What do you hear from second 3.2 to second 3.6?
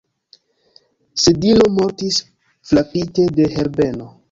de